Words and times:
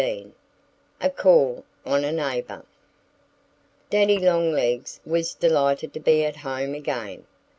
XV 0.01 0.31
A 0.99 1.11
CALL 1.15 1.63
ON 1.85 2.03
A 2.03 2.11
NEIGHBOR 2.11 2.65
DADDY 3.91 4.17
LONGLEGS 4.17 4.99
was 5.05 5.35
delighted 5.35 5.93
to 5.93 5.99
be 5.99 6.25
at 6.25 6.37
home 6.37 6.73
again. 6.73 7.27